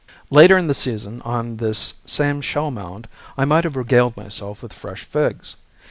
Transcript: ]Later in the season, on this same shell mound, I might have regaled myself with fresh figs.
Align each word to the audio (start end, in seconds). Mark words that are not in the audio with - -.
]Later 0.31 0.57
in 0.57 0.65
the 0.65 0.73
season, 0.73 1.21
on 1.21 1.57
this 1.57 2.01
same 2.07 2.41
shell 2.41 2.71
mound, 2.71 3.07
I 3.37 3.45
might 3.45 3.65
have 3.65 3.75
regaled 3.75 4.17
myself 4.17 4.63
with 4.63 4.73
fresh 4.73 5.03
figs. 5.03 5.57